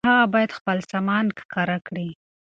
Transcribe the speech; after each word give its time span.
هغه 0.09 0.25
بايد 0.33 0.51
خپل 0.57 0.77
سامان 0.91 1.25
ښکاره 1.41 1.77
کړي. 1.87 2.09